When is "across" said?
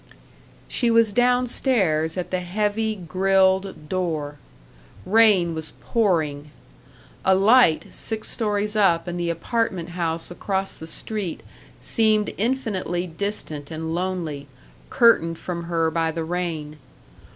10.31-10.73